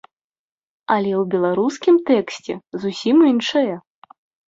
[0.95, 2.53] Але ў беларускім тэксце
[2.83, 3.71] зусім іншае.